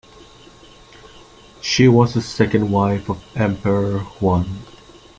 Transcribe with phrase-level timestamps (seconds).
[1.61, 4.47] She was the second wife of Emperor Huan.